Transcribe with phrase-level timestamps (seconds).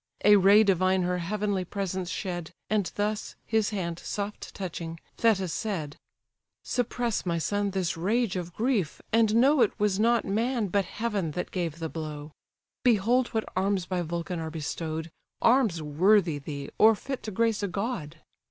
[0.25, 5.95] A ray divine her heavenly presence shed, And thus, his hand soft touching, Thetis said:
[6.63, 11.29] "Suppress, my son, this rage of grief, and know It was not man, but heaven,
[11.33, 12.31] that gave the blow;
[12.83, 17.67] Behold what arms by Vulcan are bestow'd, Arms worthy thee, or fit to grace a
[17.67, 18.17] god."